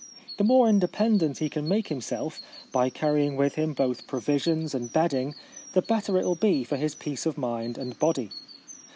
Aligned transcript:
The 0.37 0.43
more 0.43 0.67
inde 0.67 0.91
pendent 0.91 1.37
he 1.37 1.47
can 1.47 1.67
make 1.67 1.89
himself, 1.89 2.41
by 2.71 2.89
carrying 2.89 3.35
with 3.37 3.53
him 3.53 3.73
both 3.73 4.07
provisions 4.07 4.73
and 4.73 4.91
bedding, 4.91 5.35
the 5.73 5.83
better 5.83 6.17
it 6.17 6.25
will 6.25 6.33
be 6.33 6.63
for 6.63 6.75
his 6.75 6.95
peace 6.95 7.27
of 7.27 7.37
mind 7.37 7.77
and 7.77 7.99
body. 7.99 8.31